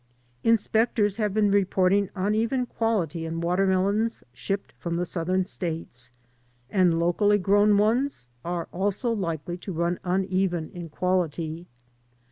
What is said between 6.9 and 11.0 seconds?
locally grown ones arc also likely to run uneven in